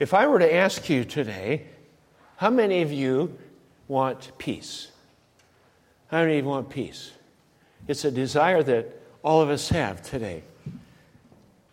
[0.00, 1.66] If I were to ask you today,
[2.36, 3.38] how many of you
[3.86, 4.90] want peace?
[6.08, 7.12] How many of you want peace?
[7.86, 10.42] It's a desire that all of us have today.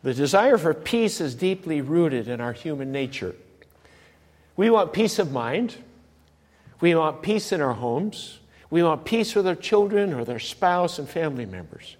[0.03, 3.33] The desire for peace is deeply rooted in our human nature.
[4.57, 5.75] We want peace of mind.
[6.81, 8.39] We want peace in our homes.
[8.69, 11.95] We want peace with our children or their spouse and family members.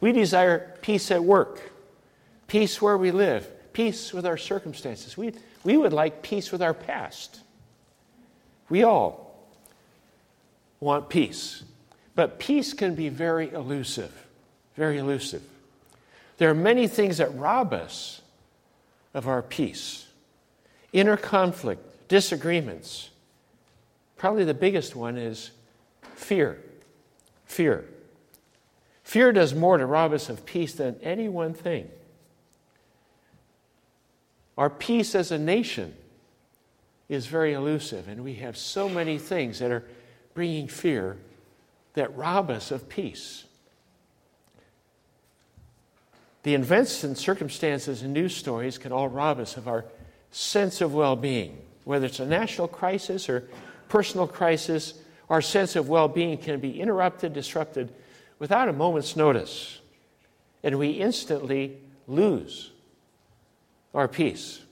[0.00, 1.72] We desire peace at work,
[2.46, 5.16] peace where we live, peace with our circumstances.
[5.16, 7.38] We, we would like peace with our past.
[8.68, 9.38] We all
[10.80, 11.62] want peace.
[12.16, 14.26] But peace can be very elusive,
[14.74, 15.44] very elusive.
[16.38, 18.20] There are many things that rob us
[19.14, 20.08] of our peace
[20.92, 23.10] inner conflict, disagreements.
[24.16, 25.52] Probably the biggest one is
[26.16, 26.58] fear.
[27.44, 27.84] Fear.
[29.04, 31.88] Fear does more to rob us of peace than any one thing.
[34.58, 35.94] Our peace as a nation
[37.08, 39.84] is very elusive, and we have so many things that are
[40.34, 41.16] bringing fear
[41.94, 43.44] that rob us of peace.
[46.42, 49.84] The events and circumstances and news stories can all rob us of our
[50.32, 51.56] sense of well being.
[51.84, 53.48] Whether it's a national crisis or
[53.88, 54.94] personal crisis,
[55.30, 57.92] our sense of well being can be interrupted, disrupted
[58.40, 59.80] without a moment's notice.
[60.64, 62.72] And we instantly lose
[63.98, 64.62] our peace.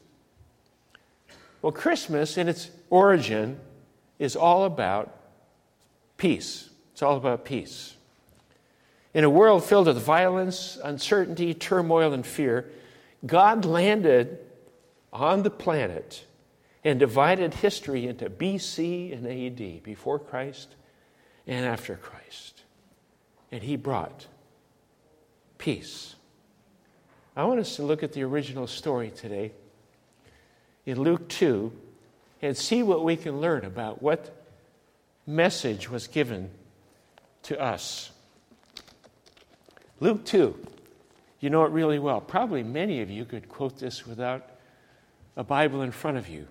[1.60, 3.58] Well, Christmas, in its origin,
[4.18, 5.14] is all about
[6.16, 6.70] peace.
[6.92, 7.96] It's all about peace.
[9.12, 12.70] In a world filled with violence, uncertainty, turmoil, and fear,
[13.24, 14.38] God landed
[15.12, 16.24] on the planet
[16.84, 20.76] and divided history into BC and AD, before Christ
[21.46, 22.46] and after Christ
[23.50, 24.26] and he brought
[25.58, 26.15] peace.
[27.36, 29.52] I want us to look at the original story today
[30.86, 31.70] in Luke 2
[32.40, 34.34] and see what we can learn about what
[35.26, 36.50] message was given
[37.42, 38.10] to us.
[40.00, 40.58] Luke 2,
[41.40, 42.22] you know it really well.
[42.22, 44.48] Probably many of you could quote this without
[45.36, 46.46] a Bible in front of you.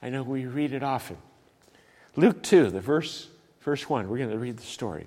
[0.00, 1.16] I know we read it often.
[2.14, 3.28] Luke 2, the verse,
[3.60, 5.06] verse 1, we're going to read the story.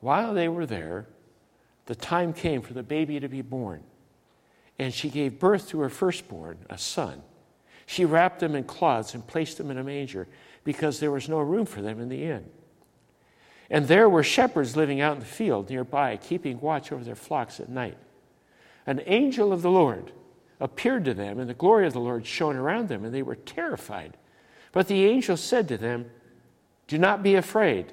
[0.00, 1.06] While they were there,
[1.86, 3.82] the time came for the baby to be born,
[4.78, 7.22] and she gave birth to her firstborn, a son.
[7.86, 10.26] She wrapped him in cloths and placed him in a manger
[10.64, 12.44] because there was no room for them in the inn.
[13.70, 17.60] And there were shepherds living out in the field nearby, keeping watch over their flocks
[17.60, 17.96] at night.
[18.86, 20.12] An angel of the Lord
[20.60, 23.36] appeared to them, and the glory of the Lord shone around them, and they were
[23.36, 24.16] terrified.
[24.72, 26.10] But the angel said to them,
[26.86, 27.92] Do not be afraid.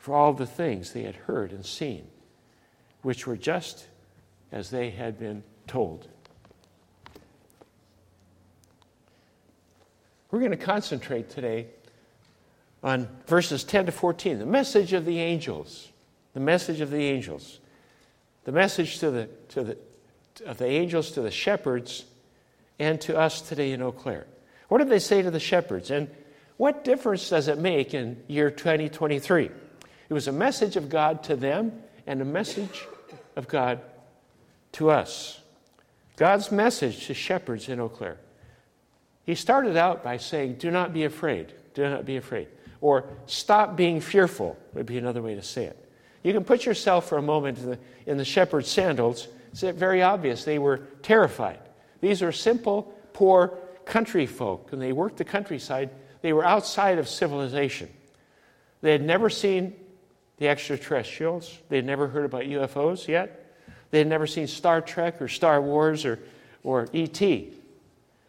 [0.00, 2.06] for all the things they had heard and seen,
[3.02, 3.86] which were just
[4.50, 6.08] as they had been told.
[10.30, 11.66] We're going to concentrate today
[12.82, 15.90] on verses 10 to 14, the message of the angels.
[16.32, 17.60] The message of the angels.
[18.44, 19.78] The message to the, to the,
[20.46, 22.06] of the angels to the shepherds
[22.78, 24.26] and to us today in Eau Claire.
[24.68, 25.90] What did they say to the shepherds?
[25.90, 26.08] And
[26.56, 29.50] what difference does it make in year 2023?
[30.10, 31.72] It was a message of God to them
[32.06, 32.84] and a message
[33.36, 33.80] of God
[34.72, 35.40] to us.
[36.16, 38.18] God's message to shepherds in Eau Claire.
[39.24, 41.54] He started out by saying, Do not be afraid.
[41.74, 42.48] Do not be afraid.
[42.80, 45.88] Or stop being fearful would be another way to say it.
[46.24, 49.28] You can put yourself for a moment in the, in the shepherd's sandals.
[49.52, 50.44] It's very obvious.
[50.44, 51.60] They were terrified.
[52.00, 55.90] These were simple, poor country folk, and they worked the countryside.
[56.20, 57.88] They were outside of civilization.
[58.82, 59.74] They had never seen
[60.40, 61.58] the extraterrestrials.
[61.68, 63.54] They had never heard about UFOs yet.
[63.90, 66.18] They had never seen Star Trek or Star Wars or,
[66.64, 67.52] or E.T.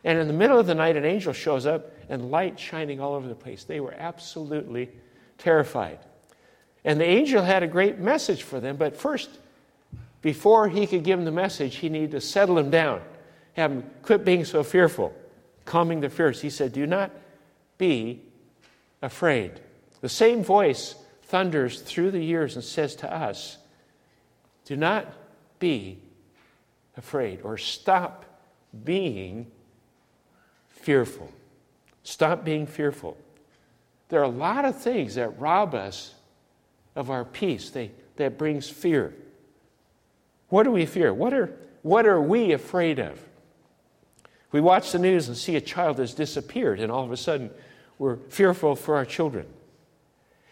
[0.04, 3.14] And in the middle of the night, an angel shows up and light shining all
[3.14, 3.64] over the place.
[3.64, 4.90] They were absolutely
[5.38, 6.00] terrified.
[6.84, 9.30] And the angel had a great message for them, but first,
[10.22, 13.02] before he could give them the message, he needed to settle them down,
[13.54, 15.14] have them quit being so fearful,
[15.64, 16.42] calming the fears.
[16.42, 17.12] He said, Do not
[17.78, 18.22] be
[19.02, 19.62] afraid.
[20.02, 20.96] The same voice
[21.32, 23.58] thunders through the years and says to us,
[24.66, 25.14] Do not
[25.60, 25.98] be
[26.98, 28.26] afraid, or stop
[28.84, 29.50] being
[30.68, 31.32] fearful.
[32.04, 33.16] Stop being fearful.
[34.10, 36.14] There are a lot of things that rob us
[36.98, 39.14] of our peace they, that brings fear.
[40.50, 41.14] What do we fear?
[41.14, 43.26] What are, what are we afraid of?
[44.52, 47.52] We watch the news and see a child has disappeared, and all of a sudden
[47.98, 49.46] we're fearful for our children.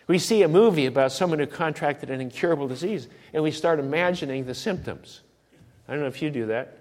[0.09, 4.43] We see a movie about someone who contracted an incurable disease, and we start imagining
[4.43, 5.21] the symptoms.
[5.87, 6.79] I don't know if you do that.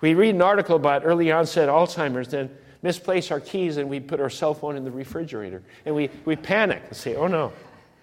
[0.00, 2.50] We read an article about early onset Alzheimer's, then
[2.82, 5.62] misplace our keys and we put our cell phone in the refrigerator.
[5.86, 7.52] And we, we panic and say, oh no,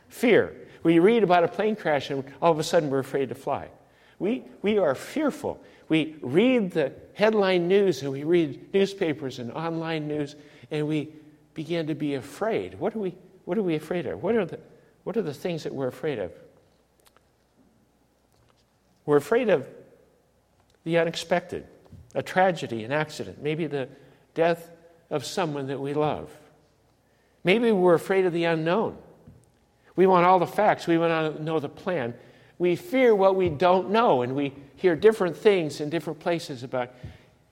[0.07, 0.55] fear.
[0.83, 3.67] We read about a plane crash and all of a sudden we're afraid to fly.
[4.19, 5.61] We, we are fearful.
[5.89, 10.37] We read the headline news and we read newspapers and online news
[10.71, 11.09] and we
[11.57, 12.75] begin to be afraid.
[12.75, 13.15] What are we,
[13.45, 14.21] what are we afraid of?
[14.21, 14.59] What are, the,
[15.03, 16.31] what are the things that we're afraid of?
[19.07, 19.67] We're afraid of
[20.83, 21.65] the unexpected,
[22.13, 23.89] a tragedy, an accident, maybe the
[24.35, 24.69] death
[25.09, 26.29] of someone that we love.
[27.43, 28.95] Maybe we're afraid of the unknown.
[29.95, 32.13] We want all the facts, we want to know the plan.
[32.59, 36.91] We fear what we don't know, and we hear different things in different places about,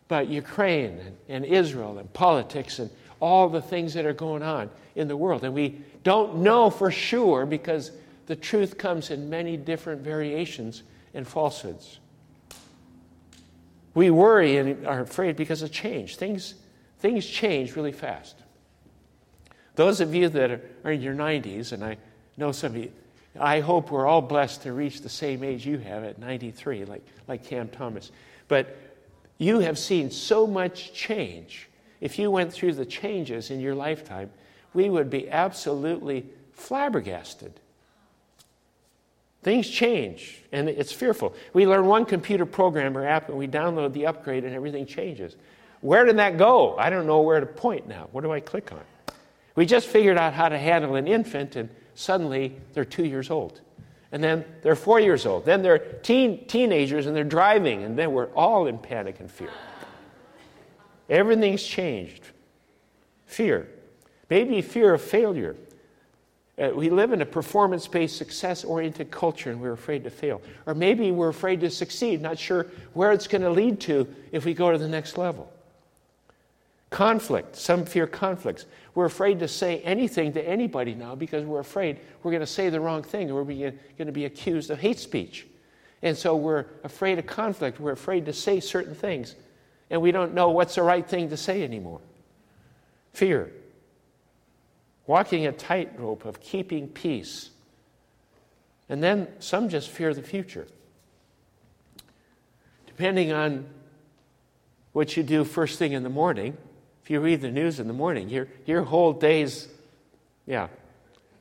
[0.07, 4.69] about Ukraine and, and Israel and politics and all the things that are going on
[4.95, 5.43] in the world.
[5.43, 7.91] And we don't know for sure because
[8.27, 10.83] the truth comes in many different variations
[11.13, 11.99] and falsehoods.
[13.93, 16.17] We worry and are afraid because of change.
[16.17, 16.55] Things
[16.99, 18.35] things change really fast.
[19.75, 21.97] Those of you that are in your 90s, and I
[22.37, 22.91] know some of you,
[23.39, 27.05] I hope we're all blessed to reach the same age you have at 93, like,
[27.27, 28.11] like Cam Thomas.
[28.47, 28.77] But
[29.37, 31.67] you have seen so much change.
[32.01, 34.29] If you went through the changes in your lifetime,
[34.73, 37.53] we would be absolutely flabbergasted.
[39.43, 41.35] Things change, and it's fearful.
[41.53, 45.35] We learn one computer program or app, and we download the upgrade, and everything changes.
[45.81, 46.75] Where did that go?
[46.77, 48.09] I don't know where to point now.
[48.11, 48.81] What do I click on?
[49.55, 53.61] We just figured out how to handle an infant, and suddenly they're two years old.
[54.11, 55.45] And then they're four years old.
[55.45, 59.49] Then they're teen, teenagers and they're driving, and then we're all in panic and fear.
[61.09, 62.23] Everything's changed.
[63.25, 63.67] Fear.
[64.29, 65.55] Maybe fear of failure.
[66.57, 70.41] Uh, we live in a performance based, success oriented culture and we're afraid to fail.
[70.65, 74.45] Or maybe we're afraid to succeed, not sure where it's going to lead to if
[74.45, 75.51] we go to the next level.
[76.91, 77.57] Conflict.
[77.57, 78.65] Some fear conflicts.
[78.93, 82.69] We're afraid to say anything to anybody now because we're afraid we're going to say
[82.69, 85.45] the wrong thing or we're going to be accused of hate speech.
[86.01, 87.81] And so we're afraid of conflict.
[87.81, 89.35] We're afraid to say certain things.
[89.89, 92.01] And we don't know what's the right thing to say anymore.
[93.13, 93.51] Fear.
[95.07, 97.51] Walking a tightrope of keeping peace.
[98.89, 100.67] And then some just fear the future.
[102.87, 103.65] Depending on
[104.93, 106.57] what you do first thing in the morning,
[107.03, 109.67] if you read the news in the morning, your, your whole day's,
[110.47, 110.69] yeah,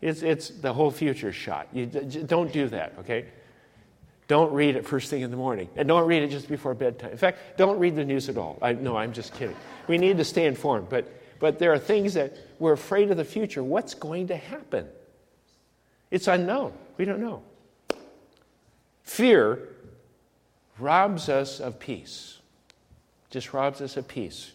[0.03, 1.69] it's, it's the whole future shot.
[1.73, 3.27] You don't do that, okay?
[4.27, 5.69] Don't read it first thing in the morning.
[5.77, 7.11] And don't read it just before bedtime.
[7.11, 8.59] In fact, don't read the news at all.
[8.63, 9.57] I, no, I'm just kidding.
[9.87, 10.89] We need to stay informed.
[10.89, 13.63] But, but there are things that we're afraid of the future.
[13.63, 14.89] What's going to happen?
[16.11, 16.73] It's unknown.
[16.97, 17.43] We don't know.
[19.03, 19.69] Fear
[20.79, 22.39] robs us of peace,
[23.31, 24.53] just robs us of peace.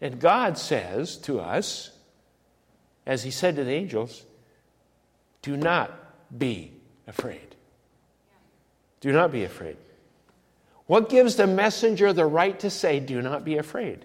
[0.00, 1.90] And God says to us,
[3.04, 4.24] as He said to the angels,
[5.42, 5.92] do not
[6.38, 6.72] be
[7.06, 7.55] afraid.
[9.06, 9.76] Do not be afraid.
[10.86, 14.04] What gives the messenger the right to say, do not be afraid?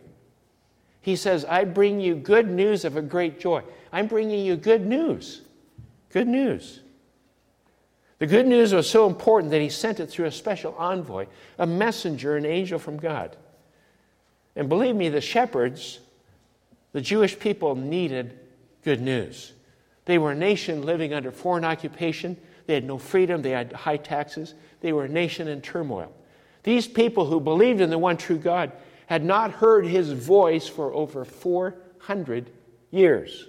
[1.02, 3.64] He says, I bring you good news of a great joy.
[3.92, 5.42] I'm bringing you good news.
[6.12, 6.82] Good news.
[8.20, 11.26] The good news was so important that he sent it through a special envoy,
[11.58, 13.36] a messenger, an angel from God.
[14.56, 15.98] And believe me, the shepherds,
[16.92, 18.38] the Jewish people, needed
[18.84, 19.52] good news.
[20.06, 22.38] They were a nation living under foreign occupation.
[22.66, 23.42] They had no freedom.
[23.42, 24.54] They had high taxes.
[24.82, 26.14] They were a nation in turmoil.
[26.64, 28.72] These people who believed in the one true God
[29.08, 32.50] had not heard his voice for over 400
[32.92, 33.48] years.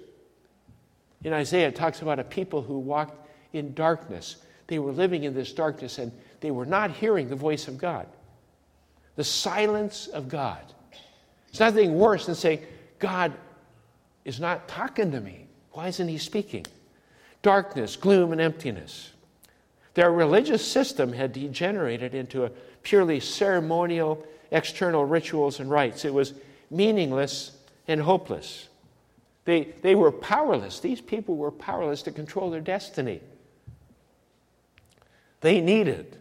[1.24, 4.36] In Isaiah, it talks about a people who walked in darkness.
[4.66, 8.06] They were living in this darkness and they were not hearing the voice of God.
[9.16, 10.60] The silence of God.
[11.48, 12.64] It's nothing worse than saying,
[12.98, 13.32] God
[14.24, 15.46] is not talking to me.
[15.72, 16.66] Why isn't he speaking?
[17.42, 19.10] Darkness, gloom, and emptiness.
[19.94, 22.50] Their religious system had degenerated into a
[22.82, 26.04] purely ceremonial, external rituals and rites.
[26.04, 26.34] It was
[26.70, 27.52] meaningless
[27.88, 28.68] and hopeless.
[29.44, 30.80] They, they were powerless.
[30.80, 33.20] These people were powerless to control their destiny.
[35.40, 36.16] They needed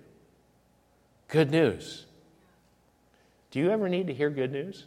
[1.27, 2.05] good news.
[3.51, 4.85] Do you ever need to hear good news?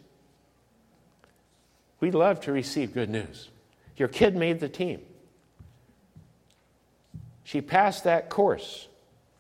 [2.01, 3.49] We love to receive good news.
[3.97, 5.01] Your kid made the team.
[7.45, 8.89] She passed that course,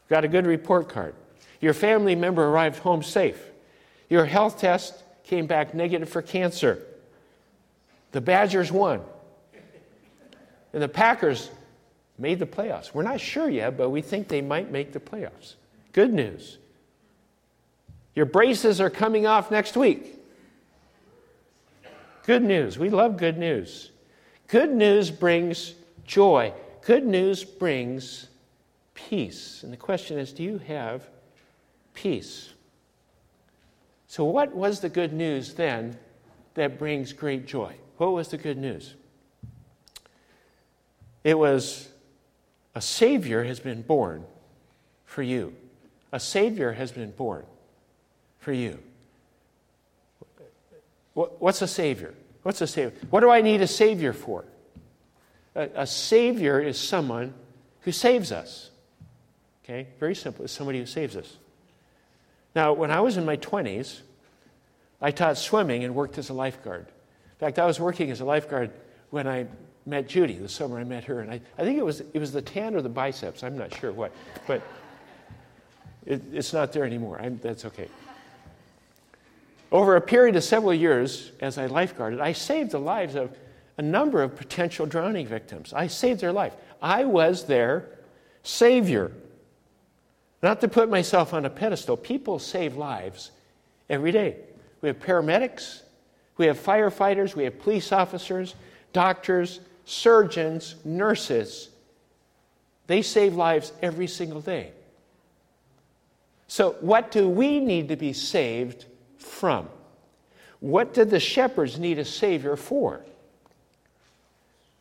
[0.09, 1.15] got a good report card.
[1.61, 3.43] Your family member arrived home safe.
[4.11, 6.83] Your health test came back negative for cancer.
[8.13, 9.01] The Badgers won.
[10.73, 11.51] And the Packers
[12.19, 12.93] made the playoffs.
[12.93, 15.55] We're not sure yet, but we think they might make the playoffs.
[15.93, 16.59] Good news.
[18.15, 20.21] Your braces are coming off next week.
[22.27, 22.79] Good news.
[22.79, 23.91] We love good news.
[24.49, 25.75] Good news brings
[26.07, 26.53] joy.
[26.87, 28.29] Good news brings
[28.95, 29.63] peace.
[29.63, 31.09] And the question is do you have
[31.95, 32.53] peace.
[34.09, 35.97] So, what was the good news then
[36.55, 37.75] that brings great joy?
[37.97, 38.95] What was the good news?
[41.23, 41.89] It was
[42.75, 44.25] a Savior has been born
[45.07, 45.55] for you.
[46.13, 47.47] A Savior has been born
[48.39, 48.79] for you.
[51.15, 52.15] What's a Savior?
[52.43, 52.99] What's a Savior?
[53.11, 54.45] What do I need a Savior for?
[55.55, 57.35] A, a Savior is someone
[57.81, 58.71] who saves us.
[59.65, 59.89] Okay?
[59.99, 60.45] Very simple.
[60.45, 61.37] It's somebody who saves us.
[62.55, 64.01] Now, when I was in my 20s,
[65.01, 66.87] I taught swimming and worked as a lifeguard.
[66.87, 68.71] In fact, I was working as a lifeguard
[69.11, 69.47] when I
[69.87, 71.21] met Judy, the summer I met her.
[71.21, 73.75] And I, I think it was, it was the tan or the biceps, I'm not
[73.75, 74.13] sure what.
[74.47, 74.63] But
[76.07, 77.21] it, it's not there anymore.
[77.21, 77.89] I'm, that's okay.
[79.73, 83.37] Over a period of several years, as I lifeguarded, I saved the lives of
[83.77, 85.73] a number of potential drowning victims.
[85.73, 86.55] I saved their life.
[86.81, 87.89] I was their
[88.43, 89.13] savior.
[90.43, 93.31] Not to put myself on a pedestal, people save lives
[93.89, 94.37] every day.
[94.81, 95.81] We have paramedics,
[96.37, 98.55] we have firefighters, we have police officers,
[98.93, 101.71] doctors, surgeons, nurses.
[102.87, 104.73] They save lives every single day.
[106.47, 108.85] So, what do we need to be saved
[109.17, 109.69] from?
[110.61, 113.01] What did the shepherds need a Savior for?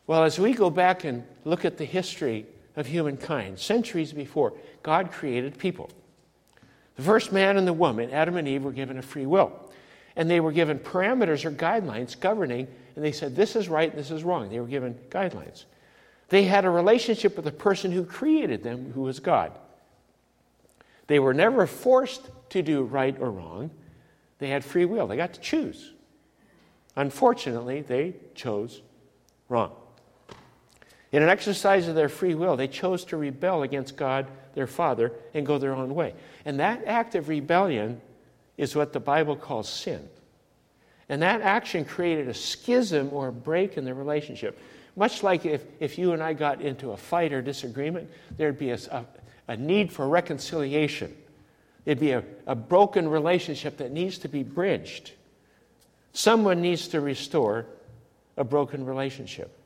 [0.06, 2.46] Well, as we go back and look at the history
[2.76, 3.58] of humankind.
[3.58, 5.90] Centuries before, God created people.
[6.96, 9.52] The first man and the woman, Adam and Eve, were given a free will.
[10.16, 14.10] And they were given parameters or guidelines governing, and they said, this is right, this
[14.10, 14.48] is wrong.
[14.48, 15.64] They were given guidelines.
[16.28, 19.52] They had a relationship with the person who created them, who was God.
[21.06, 23.70] They were never forced to do right or wrong.
[24.38, 25.06] They had free will.
[25.06, 25.92] They got to choose.
[26.96, 28.80] Unfortunately, they chose
[29.48, 29.72] wrong.
[31.14, 35.12] In an exercise of their free will, they chose to rebel against God, their Father,
[35.32, 36.12] and go their own way.
[36.44, 38.00] And that act of rebellion
[38.56, 40.08] is what the Bible calls sin.
[41.08, 44.58] And that action created a schism or a break in the relationship.
[44.96, 48.70] Much like if, if you and I got into a fight or disagreement, there'd be
[48.70, 49.04] a, a,
[49.46, 51.14] a need for reconciliation.
[51.86, 55.12] It'd be a, a broken relationship that needs to be bridged.
[56.12, 57.66] Someone needs to restore
[58.36, 59.56] a broken relationship.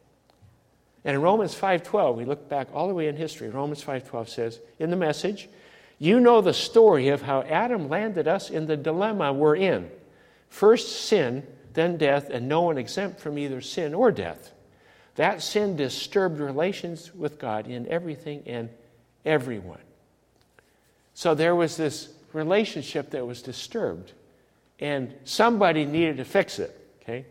[1.05, 3.49] And in Romans 5:12, we look back all the way in history.
[3.49, 5.49] Romans 5:12 says, in the message,
[5.99, 9.90] you know the story of how Adam landed us in the dilemma we're in.
[10.49, 14.52] First sin, then death, and no one exempt from either sin or death.
[15.17, 18.71] That sin disturbed relations with God in everything and
[19.25, 19.81] everyone.
[21.14, 24.12] So there was this relationship that was disturbed,
[24.78, 27.26] and somebody needed to fix it, okay?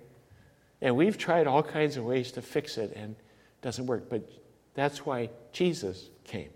[0.82, 3.16] And we've tried all kinds of ways to fix it, and
[3.68, 4.10] doesn't work.
[4.10, 4.22] But
[4.76, 6.48] that's why Jesus came.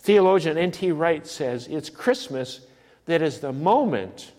[0.00, 0.92] Theologian N.T.
[0.92, 2.60] Wright says it's Christmas
[3.06, 4.32] that is the moment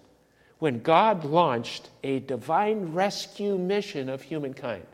[0.59, 4.85] when God launched a divine rescue mission of humankind.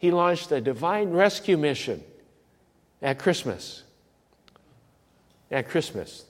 [0.00, 2.02] He launched a divine rescue mission
[3.00, 3.84] at Christmas.
[5.52, 6.24] At Christmas.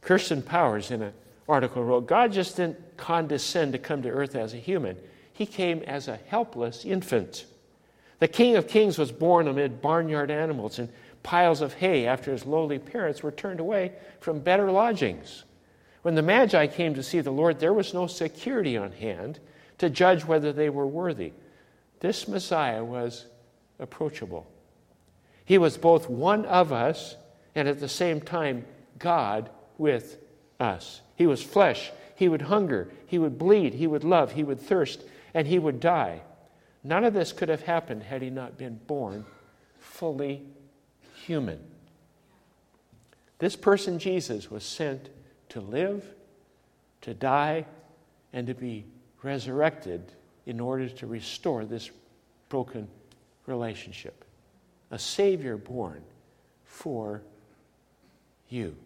[0.00, 1.12] Kirsten Powers, in an
[1.46, 4.96] article wrote God just didn't condescend to come to earth as a human,
[5.32, 7.46] He came as a helpless infant.
[8.18, 10.88] The King of Kings was born amid barnyard animals and
[11.22, 15.44] piles of hay after his lowly parents were turned away from better lodgings.
[16.02, 19.38] When the Magi came to see the Lord, there was no security on hand
[19.78, 21.32] to judge whether they were worthy.
[22.00, 23.26] This Messiah was
[23.78, 24.46] approachable.
[25.44, 27.16] He was both one of us
[27.54, 28.64] and at the same time
[28.98, 30.18] God with
[30.58, 31.00] us.
[31.16, 31.90] He was flesh.
[32.14, 32.90] He would hunger.
[33.06, 33.74] He would bleed.
[33.74, 34.32] He would love.
[34.32, 35.02] He would thirst.
[35.34, 36.22] And he would die.
[36.84, 39.24] None of this could have happened had he not been born
[39.78, 40.42] fully
[41.24, 41.60] human.
[43.38, 45.08] This person, Jesus, was sent
[45.50, 46.04] to live,
[47.02, 47.66] to die,
[48.32, 48.84] and to be
[49.22, 50.12] resurrected
[50.46, 51.90] in order to restore this
[52.48, 52.88] broken
[53.46, 54.24] relationship.
[54.90, 56.02] A Savior born
[56.64, 57.22] for
[58.48, 58.76] you.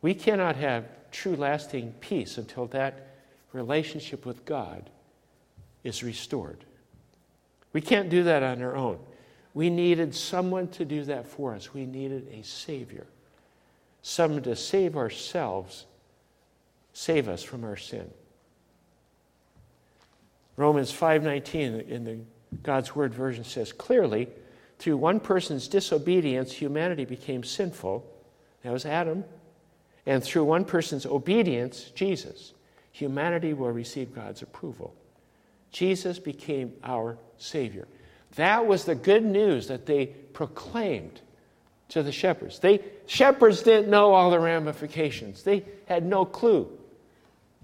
[0.00, 3.11] We cannot have true, lasting peace until that
[3.52, 4.90] relationship with God
[5.84, 6.64] is restored.
[7.72, 8.98] We can't do that on our own.
[9.54, 11.74] We needed someone to do that for us.
[11.74, 13.06] We needed a Savior,
[14.02, 15.86] someone to save ourselves,
[16.92, 18.10] save us from our sin.
[20.56, 22.18] Romans 5:19 in the
[22.62, 24.28] God's Word version says clearly,
[24.78, 28.04] through one person's disobedience humanity became sinful.
[28.62, 29.24] That was Adam.
[30.04, 32.52] And through one person's obedience, Jesus,
[32.92, 34.94] humanity will receive God's approval.
[35.70, 37.88] Jesus became our Savior.
[38.36, 41.20] That was the good news that they proclaimed
[41.88, 42.58] to the shepherds.
[42.58, 45.42] They shepherds didn't know all the ramifications.
[45.42, 46.70] They had no clue.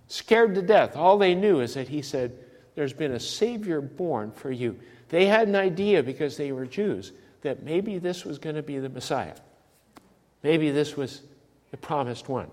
[0.08, 0.96] Scared to death.
[0.96, 2.32] All they knew is that he said,
[2.74, 4.78] There's been a Savior born for you.
[5.10, 8.78] They had an idea because they were Jews that maybe this was going to be
[8.78, 9.36] the Messiah.
[10.42, 11.22] Maybe this was
[11.70, 12.50] the promised one.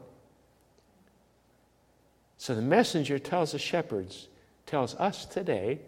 [2.37, 4.27] So the messenger tells the shepherds,
[4.65, 5.79] tells us today,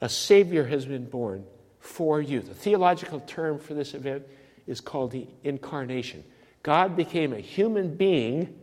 [0.00, 1.44] a Savior has been born
[1.80, 2.40] for you.
[2.40, 4.24] The theological term for this event
[4.66, 6.24] is called the incarnation.
[6.62, 8.58] God became a human being,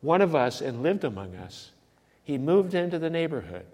[0.00, 1.72] one of us, and lived among us.
[2.22, 3.66] He moved into the neighborhood.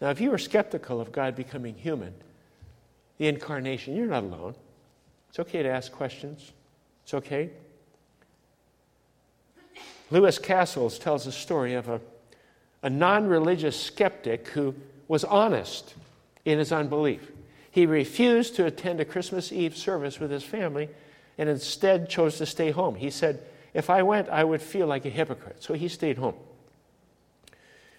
[0.00, 2.14] Now, if you are skeptical of God becoming human,
[3.18, 4.54] the incarnation, you're not alone.
[5.28, 6.52] It's okay to ask questions.
[7.04, 7.50] It's okay.
[10.12, 11.98] Louis Cassels tells a story of a,
[12.82, 14.74] a non religious skeptic who
[15.08, 15.94] was honest
[16.44, 17.32] in his unbelief.
[17.70, 20.90] He refused to attend a Christmas Eve service with his family
[21.38, 22.96] and instead chose to stay home.
[22.96, 23.40] He said,
[23.72, 25.62] If I went, I would feel like a hypocrite.
[25.62, 26.34] So he stayed home.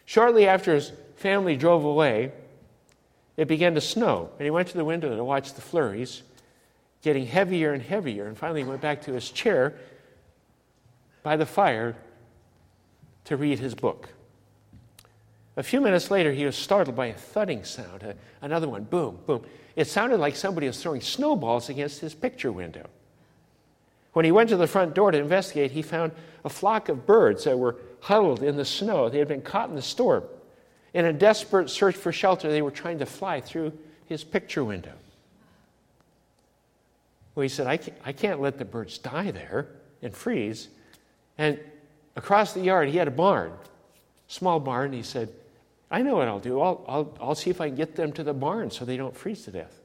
[0.05, 2.31] Shortly after his family drove away,
[3.37, 6.21] it began to snow, and he went to the window to watch the flurries
[7.01, 9.73] getting heavier and heavier, and finally went back to his chair
[11.23, 11.95] by the fire
[13.25, 14.09] to read his book.
[15.55, 19.43] A few minutes later, he was startled by a thudding sound, another one, boom, boom.
[19.75, 22.87] It sounded like somebody was throwing snowballs against his picture window.
[24.13, 26.11] When he went to the front door to investigate, he found
[26.45, 29.09] a flock of birds that were huddled in the snow.
[29.09, 30.23] They had been caught in the storm.
[30.93, 33.73] In a desperate search for shelter, they were trying to fly through
[34.05, 34.93] his picture window.
[37.33, 39.67] Well, he said, I can't, I can't let the birds die there
[40.03, 40.67] and freeze.
[41.37, 41.59] And
[42.15, 43.53] across the yard, he had a barn,
[44.27, 44.93] small barn.
[44.93, 45.29] He said,
[45.89, 46.59] I know what I'll do.
[46.61, 49.15] I'll, I'll, I'll see if I can get them to the barn so they don't
[49.15, 49.79] freeze to death.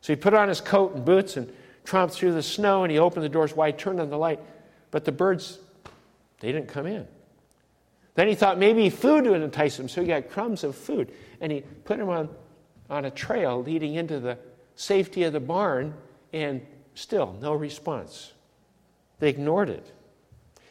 [0.00, 1.52] So he put on his coat and boots and
[1.84, 4.40] tromped through the snow and he opened the doors wide, turned on the light.
[4.90, 5.58] But the birds,
[6.40, 7.06] they didn't come in.
[8.14, 11.52] Then he thought maybe food would entice them, so he got crumbs of food and
[11.52, 12.28] he put them on,
[12.88, 14.38] on a trail leading into the
[14.74, 15.94] safety of the barn,
[16.32, 18.32] and still no response.
[19.18, 19.90] They ignored it.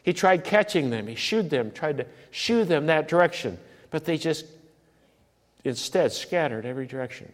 [0.06, 3.58] He tried catching them, he shooed them, tried to shoo them that direction,
[3.90, 4.46] but they just
[5.64, 7.32] instead scattered every direction.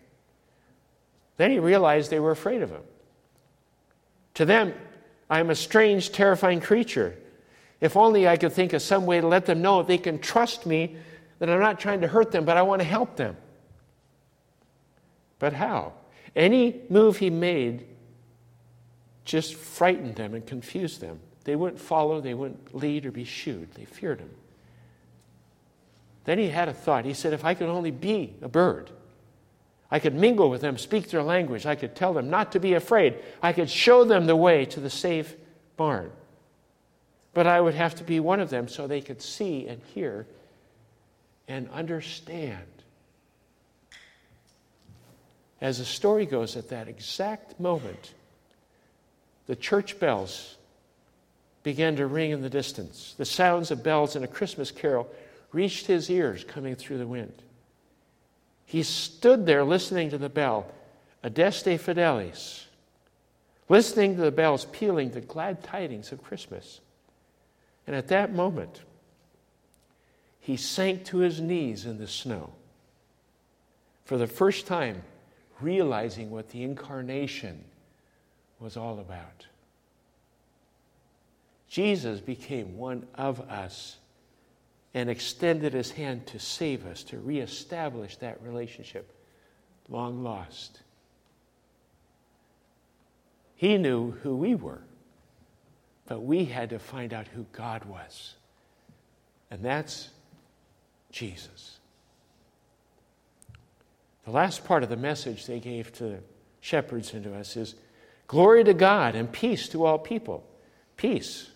[1.36, 2.80] Then he realized they were afraid of him.
[4.34, 4.72] To them,
[5.28, 7.14] I am a strange, terrifying creature.
[7.82, 10.64] If only I could think of some way to let them know they can trust
[10.64, 10.96] me,
[11.40, 13.36] that I'm not trying to hurt them, but I want to help them.
[15.38, 15.92] But how?
[16.34, 17.84] Any move he made
[19.26, 21.20] just frightened them and confused them.
[21.44, 23.72] They wouldn't follow, they wouldn't lead or be shooed.
[23.72, 24.30] They feared him.
[26.24, 27.04] Then he had a thought.
[27.04, 28.90] He said, If I could only be a bird,
[29.90, 32.74] I could mingle with them, speak their language, I could tell them not to be
[32.74, 35.34] afraid, I could show them the way to the safe
[35.76, 36.12] barn.
[37.34, 40.26] But I would have to be one of them so they could see and hear
[41.48, 42.66] and understand.
[45.60, 48.14] As the story goes, at that exact moment,
[49.46, 50.56] the church bells
[51.62, 53.14] began to ring in the distance.
[53.16, 55.08] The sounds of bells in a Christmas carol
[55.52, 57.42] reached his ears coming through the wind.
[58.64, 60.66] He stood there listening to the bell,
[61.22, 62.64] Adeste Fideles,
[63.68, 66.80] listening to the bells pealing the glad tidings of Christmas.
[67.86, 68.80] And at that moment,
[70.40, 72.52] he sank to his knees in the snow.
[74.04, 75.02] For the first time,
[75.60, 77.64] realizing what the incarnation
[78.58, 79.46] was all about.
[81.72, 83.96] Jesus became one of us
[84.92, 89.10] and extended his hand to save us, to reestablish that relationship
[89.88, 90.82] long lost.
[93.56, 94.82] He knew who we were,
[96.04, 98.34] but we had to find out who God was.
[99.50, 100.10] And that's
[101.10, 101.78] Jesus.
[104.26, 106.18] The last part of the message they gave to
[106.60, 107.76] shepherds and to us is
[108.26, 110.44] glory to God and peace to all people.
[110.98, 111.48] Peace.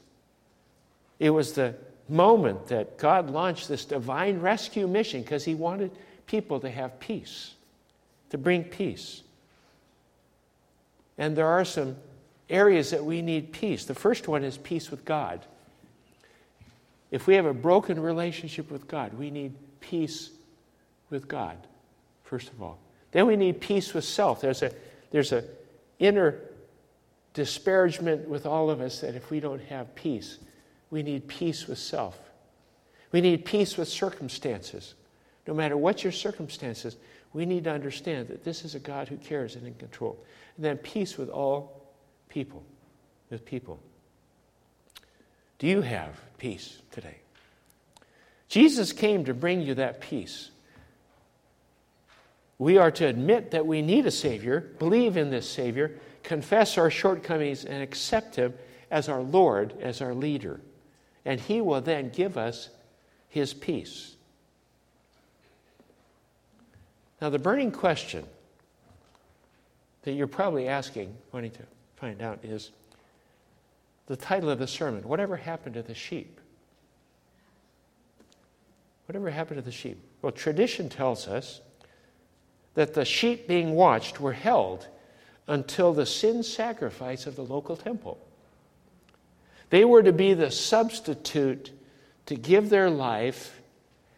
[1.19, 1.75] It was the
[2.09, 5.91] moment that God launched this divine rescue mission because He wanted
[6.27, 7.55] people to have peace,
[8.31, 9.23] to bring peace.
[11.19, 11.97] And there are some
[12.49, 13.85] areas that we need peace.
[13.85, 15.41] The first one is peace with God.
[17.11, 20.31] If we have a broken relationship with God, we need peace
[21.11, 21.57] with God,
[22.25, 22.79] first of all.
[23.13, 24.41] Then we need peace with self.
[24.41, 24.73] There's a
[25.11, 25.45] there's a
[25.99, 26.41] inner
[27.33, 30.39] disparagement with all of us that if we don't have peace,
[30.97, 32.19] we need peace with self.
[33.13, 34.95] We need peace with circumstances.
[35.47, 36.97] No matter what your circumstances,
[37.35, 40.19] we need to understand that this is a God who cares and in control.
[40.57, 41.83] And then peace with all
[42.31, 42.65] people,
[43.29, 43.79] with people.
[45.59, 47.19] Do you have peace today?
[48.49, 50.51] Jesus came to bring you that peace.
[52.57, 56.89] We are to admit that we need a Savior, believe in this Savior, confess our
[56.89, 58.55] shortcomings, and accept Him
[58.91, 60.59] as our Lord, as our leader
[61.27, 62.71] and He will then give us
[63.29, 64.15] His peace.
[67.21, 68.25] Now, the burning question
[70.03, 71.62] that you're probably asking, wanting to
[71.97, 72.71] find out, is
[74.07, 76.41] the title of the sermon Whatever Happened to the Sheep?
[79.07, 79.99] Whatever happened to the sheep?
[80.21, 81.61] Well, tradition tells us
[82.75, 84.89] that the sheep being watched were held
[85.47, 88.19] until the sin sacrifice of the local temple.
[89.71, 91.73] They were to be the substitute
[92.27, 93.61] to give their life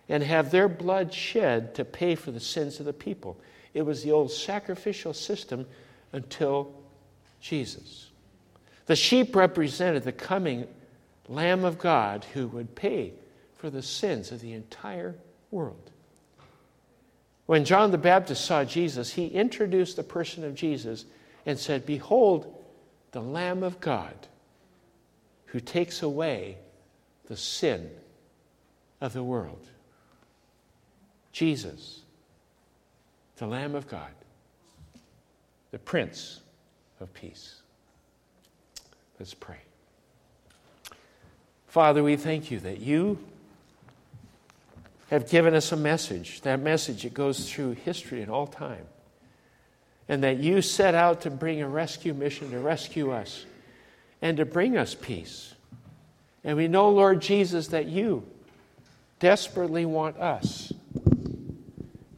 [0.09, 3.39] and have their blood shed to pay for the sins of the people.
[3.75, 5.67] It was the old sacrificial system
[6.13, 6.75] until
[7.41, 8.11] Jesus.
[8.87, 10.67] The sheep represented the coming
[11.29, 13.13] Lamb of God who would pay
[13.57, 15.15] for the sins of the entire
[15.51, 15.91] world.
[17.45, 21.05] When John the Baptist saw Jesus, he introduced the person of Jesus
[21.45, 22.55] and said, Behold,
[23.13, 24.15] the Lamb of God
[25.53, 26.59] who takes away
[27.27, 27.91] the sin
[29.01, 29.67] of the world.
[31.33, 32.01] Jesus,
[33.37, 34.11] the Lamb of God,
[35.71, 36.41] the Prince
[37.01, 37.57] of Peace.
[39.19, 39.59] Let's pray.
[41.67, 43.19] Father, we thank you that you
[45.11, 48.85] have given us a message, that message that goes through history and all time,
[50.09, 53.45] and that you set out to bring a rescue mission to rescue us
[54.20, 55.54] and to bring us peace.
[56.44, 58.26] And we know, Lord Jesus, that you
[59.20, 60.72] desperately want us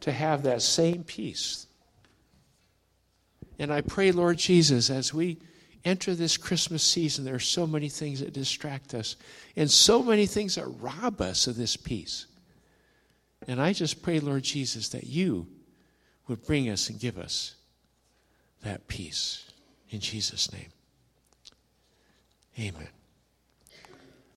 [0.00, 1.66] to have that same peace.
[3.58, 5.38] And I pray, Lord Jesus, as we
[5.84, 9.16] enter this Christmas season, there are so many things that distract us
[9.56, 12.26] and so many things that rob us of this peace.
[13.46, 15.46] And I just pray, Lord Jesus, that you
[16.28, 17.56] would bring us and give us
[18.62, 19.50] that peace.
[19.90, 20.68] In Jesus' name.
[22.60, 22.99] Amen.